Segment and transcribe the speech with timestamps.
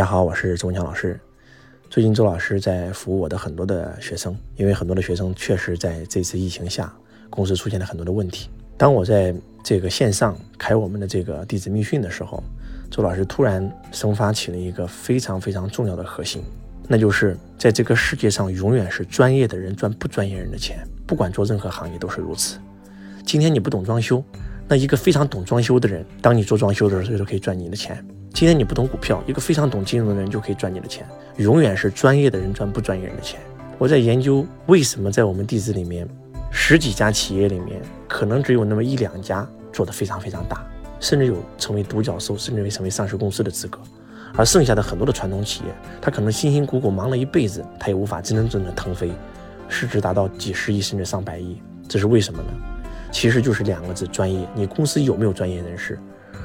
[0.00, 1.20] 大家好，我是周文强老师。
[1.90, 6.90] 最近周老师在服务我的很多的学生，因为很多的学生确实在这次疫情下，
[7.28, 8.48] 公司出现了很多的问题。
[8.78, 12.42] 当我在这个线上开我们的这个弟子密训的时候，
[12.90, 16.42] 周老师突然生发起了一个非常非常重要的核心，
[16.88, 22.58] 那就是在这个世界上，永远是专业的人赚不专业人的钱，不管做任何行业都是如此。
[23.26, 24.24] 今天你不懂装修，
[24.66, 28.02] 那一个非常懂装修的人，当你做装修的时候，就可以赚你的钱。
[28.40, 31.06] 今天你不懂股票，一个非常懂金融的人就可以赚你的钱。
[31.36, 33.38] 永远是专业的人赚不专业人的钱。
[33.76, 36.08] 我在研究为什么在我们弟子里面，
[36.50, 40.66] 十几家企业里面，可能只有那么一两家做得非常非常大，
[41.00, 43.78] 甚至有成为独角兽，甚至为成为上市公司的资格。
[44.34, 49.12] 而剩下的很多的传统企业，他可能辛辛苦苦忙了一辈子，他也无法真真正正腾飞，
[49.68, 51.60] 市值达到几十亿甚至上百亿。
[51.86, 52.48] 这是为什么呢？
[53.12, 54.48] 其实就是两个字：专业。
[54.54, 55.98] 你公司有没有专业人士？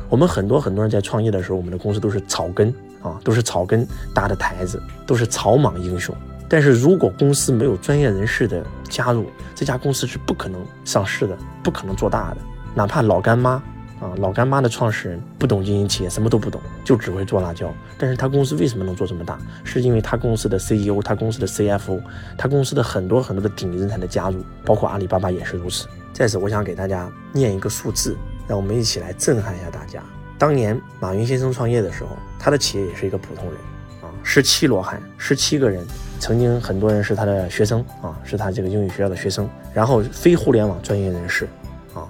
[0.10, 6.16] 我们很多很多人在创业的时候，我们的公司都是草根啊，都是草根搭的台子，都是草莽英雄。
[6.48, 12.38] 但是如果公司没有专业人士的加入，这家公司是不可能上市的，不可能做大的。
[12.76, 13.52] 哪怕老干妈
[14.00, 17.74] 啊，老干妈的创始人不懂经营企业，什么都不懂，就只会做辣椒。
[17.98, 19.40] 但是他公司为什么能做这么大？
[19.64, 22.00] 是因为他公司的 CEO、他公司的 CFO、
[22.38, 25.88] 他公司的很多很多的顶级人才的加入，包括阿里巴巴也是如此。
[26.14, 28.16] 在此，我想给大家念一个数字。
[28.48, 30.02] 让我们一起来震撼一下大家。
[30.38, 33.56] 当年马云先生创业的时候，他的企业也是一个普通人
[34.02, 35.86] 啊，十七罗汉，十七个人，
[36.20, 41.48] 曾经很多人是他的学生啊，是他这个英语学校的学生，然后非互联网专业人士
[41.94, 42.08] 啊，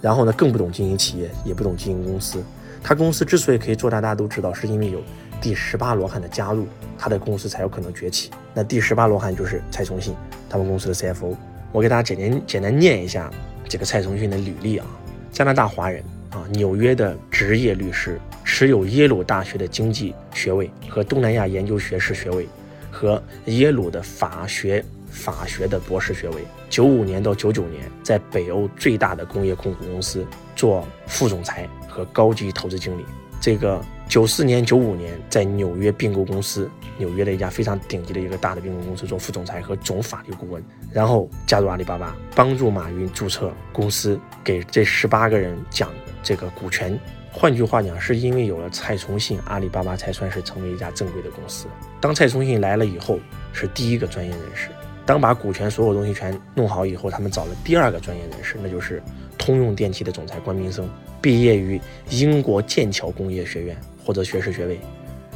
[0.00, 2.42] 然后呢更不懂经营企业，也不懂经营公司。
[2.82, 5.00] 他公司之所以可以做大，大家都知道，是因为有
[5.40, 6.66] 第十八罗汉的加入，
[6.96, 8.30] 他的公司才有可能崛起。
[8.54, 10.14] 那第十八罗汉就是蔡崇信，
[10.48, 11.36] 他们公司的 CFO。
[11.70, 13.30] 我给大家简单简单念一下
[13.68, 14.86] 这个蔡崇信的履历啊。
[15.30, 22.46] 加拿大华人啊，纽约的职业律师，持有耶鲁大学的经济学位和东南亚研究学士学位，
[22.90, 26.42] 和耶鲁的法学法学的博士学位。
[26.68, 33.04] 九五年到九九年，在北欧最大的工业控股公司做副总裁和高级投资经理。
[33.40, 40.62] 这个九四年、九五年在纽约并购公司，纽约的一家非常顶级的一个大的并购公司做副总裁和总法律顾问，
[40.92, 45.90] 然后加入阿里巴巴，帮助马云注册公司，给这十八个人讲
[46.22, 46.98] 这个股权。
[47.30, 51.66] 换句话讲，是因为有了蔡崇信，阿里巴巴才算是成为一家正规的公司。
[52.00, 53.20] 当蔡崇信来了以后，
[53.52, 54.70] 是第一个专业人士。
[55.06, 59.00] 当把股权所有东西全弄好以后，他们找了第二个专业人士，那就是
[59.36, 60.88] 通用电气的总裁关明生。
[61.20, 61.80] 毕业于
[62.10, 64.78] 英国剑桥工业学院，获得学士学位，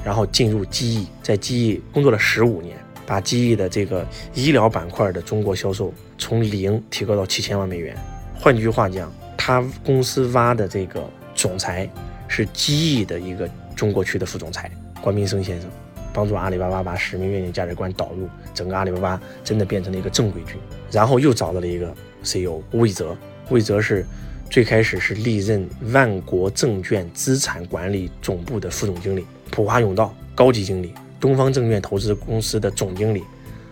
[0.04, 7.96] 然后进入机翼，在机翼工作了十五年，把机翼的这个医疗板块的中国销售从零提高到七千万美元。
[8.38, 11.02] 换句话讲，他公司挖的这个
[11.34, 11.88] 总裁
[12.28, 14.70] 是机翼的一个中国区的副总裁
[15.00, 15.68] 关明生先生，
[16.12, 20.56] 帮助阿里巴巴把使命、愿景、价值观导入整个阿里巴巴，真的变成了一个正规军。
[20.90, 23.16] 然后又找到了一个 CEO 魏泽，
[23.50, 24.06] 魏泽是。
[24.52, 33.22] 最开始是历任万国证券资产管理总部的副总经理，普华永道高级经理，东方证券投资公司的总经理，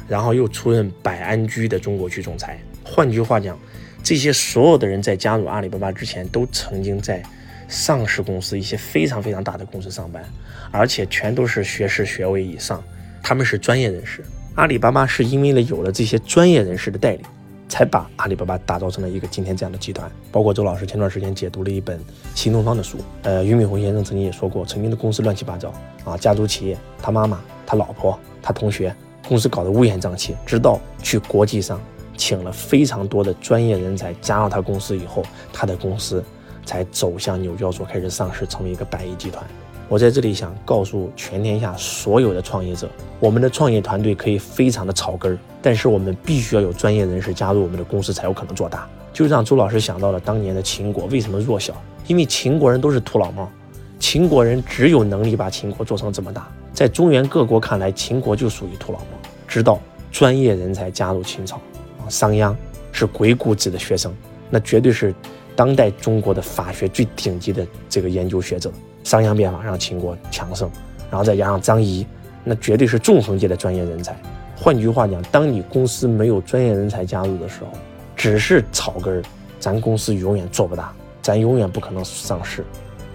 [0.09, 2.59] 然后又出任百安居的中国区总裁。
[2.83, 3.61] 换句话讲，
[4.03, 7.23] 这些所有的人在加入阿里巴巴之前，都曾经在
[7.69, 10.25] 上市公司一些非常非常大的公司上班，
[10.71, 12.83] 而且全都是学士学位以上，
[13.23, 14.25] 他们是专业人士。
[14.55, 17.23] 阿里巴巴是因为了有了这些专业人士的带领。
[17.71, 20.11] 才把阿里巴巴打造成了一个今天这样的集团。
[20.31, 21.99] 包括周老师前段时间解读了一本
[22.35, 25.73] 新东方的书，呃，俞敏洪先生曾经也说过，曾经的公司乱七八糟
[26.05, 28.95] 啊，家族企业，他妈妈、他老婆、他同学，
[29.29, 30.35] 公司搞得乌烟瘴气。
[30.45, 31.81] 直到去国际上
[32.17, 36.23] 请了非常多的专业人才加入他公司以后，他的公司
[36.67, 39.43] 才走向纽交所开始上市，成为一个百亿集团。
[39.91, 48.89] 我在这里想告诉全天下所有的创业者，我们的创业团队可以非常的草根儿，但是我们必须要有专业人士加入我们的公司，才有可能做大。
[49.13, 51.75] 就让周老师想到了当年的秦国为什么弱小，
[52.07, 53.51] 因为秦国人都是土老帽，
[53.99, 56.49] 秦国人只有能力把秦国做成这么大。
[56.73, 59.07] 在中原各国看来，秦国就属于土老帽。
[59.49, 59.81] 直到
[60.13, 61.61] 专业人才加入秦朝，
[62.09, 62.55] 商鞅
[62.93, 64.15] 是鬼谷子的学生，
[64.51, 65.13] 那绝对是
[65.57, 68.71] 当代中国的法学最顶级的这个研究学者。
[69.11, 70.71] 商鞅变法让秦国强盛，
[71.11, 72.07] 然后再加上张仪，
[72.45, 74.17] 那绝对是纵横界的专业人才。
[74.57, 77.73] 换句话讲，当你公司没有专业人才加入的时候，
[78.15, 79.23] 只是草根儿，
[79.59, 82.65] 咱公司永远做不大，咱永远不可能上市。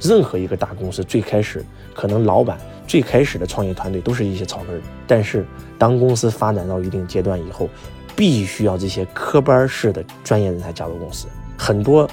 [0.02, 5.46] 任何一个大公司最开始可能老板最开始的创业团队都是一些草根儿，但是
[5.80, 7.70] 当公司发展到一定阶段以后，
[8.18, 11.26] 必须要这些科班式的专业人才加入公司。
[11.58, 12.06] 很多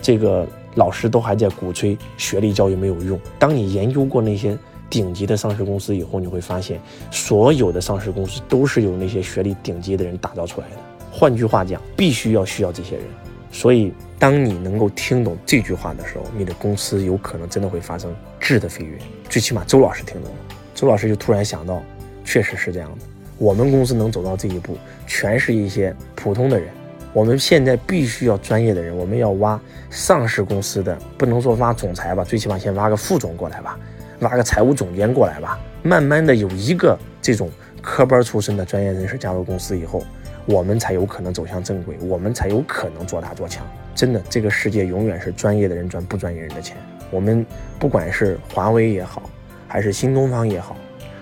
[0.00, 0.46] 这个。
[0.76, 3.18] 老师都还在鼓吹学历教育没有用。
[3.38, 4.56] 当你研究过那些
[4.88, 6.80] 顶级的上市公司以后，你会发现，
[7.10, 10.76] 所有的上市公司都是由那些学历顶级的人打造出来的。
[11.10, 13.04] 换句话讲，必须要需要这些人。
[13.50, 18.98] 所以，当你能够听懂这句话的时候，你的公司有可能真的会发生质的飞跃。
[19.30, 20.38] 最起码周老师听懂了，
[20.74, 21.82] 周老师就突然想到，
[22.22, 22.98] 确实是这样的。
[23.38, 24.76] 我们公司能走到这一步，
[25.06, 26.68] 全是一些普通的人。
[27.16, 29.58] 我们现在必须要专业的人，我们要挖
[29.88, 33.80] 上市公司的，不能说挖总裁吧，最起码先挖个副总过来吧，
[34.20, 35.58] 挖个财务总监过来吧。
[35.82, 40.04] 慢慢的有一个这种科班出身的专业人士加入公司以后，
[40.44, 43.66] 我们才有可能走向正轨，我们才有可能做大做强。
[43.94, 46.76] 真的，这个世界永远是专业的人赚不专业人的钱。
[47.10, 47.46] 我们
[47.78, 49.22] 不管是华为也好，
[49.66, 50.76] 还是新东方也好，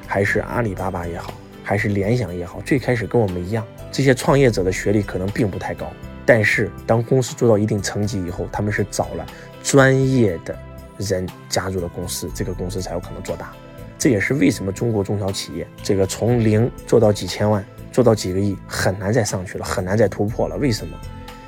[0.08, 1.32] 还是阿里巴巴也好，
[1.64, 3.66] 还是联想也好，最开始跟我们一样。
[3.90, 5.90] 这些创业者的学历可能并不太高，
[6.26, 9.26] 但是当公司做到一定层级以后，他们是找了
[9.62, 10.56] 专业的
[10.98, 13.52] 人加入了公司，这个公司才有可能做大。
[13.98, 20.56] 这也是为什么中国中小企业这个从零做到几千万，做到几个亿很难再上去了，很难再突破了。
[20.58, 20.94] 为什么？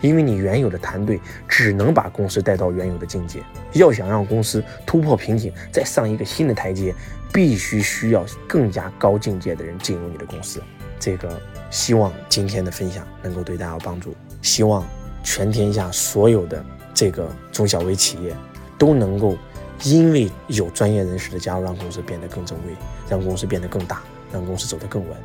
[0.01, 6.95] 因为你原有的团队只能把公司带到原有的境界，要想让公司突破瓶颈，再上一个新的台阶，
[7.33, 10.63] 必须需要更加高境界的人进入你的公司。
[10.99, 11.41] 这个。
[11.69, 14.15] 希望今天的分享能够对大家有帮助。
[14.41, 14.87] 希望
[15.25, 16.65] 全天下所有的
[16.95, 18.35] 这个中小微企业
[18.79, 19.37] 都能够
[19.83, 22.71] 因为有专业人士的加入，让公司变得更正规，
[23.11, 24.01] 让公司变得更大，
[24.33, 25.19] 让公司走得更稳。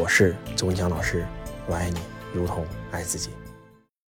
[0.00, 1.26] 我是周文强老师，
[1.66, 1.98] 我爱你，
[2.32, 3.30] 如同爱自己。